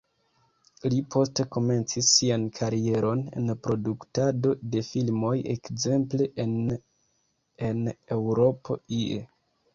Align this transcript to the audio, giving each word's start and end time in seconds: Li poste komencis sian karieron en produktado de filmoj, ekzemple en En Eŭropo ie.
Li 0.91 1.01
poste 1.15 1.43
komencis 1.55 2.07
sian 2.13 2.47
karieron 2.59 3.21
en 3.41 3.51
produktado 3.67 4.55
de 4.73 4.83
filmoj, 4.89 5.35
ekzemple 5.53 6.31
en 6.47 6.57
En 7.71 7.87
Eŭropo 8.19 8.81
ie. 9.05 9.23